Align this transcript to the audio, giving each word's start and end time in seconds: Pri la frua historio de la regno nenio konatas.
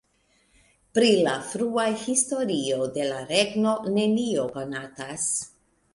Pri 0.97 1.09
la 1.27 1.33
frua 1.49 1.83
historio 2.05 2.89
de 2.97 3.05
la 3.11 3.19
regno 3.35 3.77
nenio 3.99 4.51
konatas. 4.57 5.33